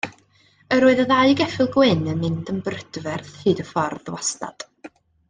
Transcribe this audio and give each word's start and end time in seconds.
Yr 0.77 0.85
oedd 0.85 1.01
y 1.03 1.05
ddau 1.11 1.33
geffyl 1.41 1.69
gwyn 1.75 2.01
yn 2.13 2.23
mynd 2.25 2.49
yn 2.53 2.63
brydferth 2.69 3.33
hyd 3.45 3.63
y 3.65 3.67
ffordd 3.73 4.11
wastad. 4.15 4.67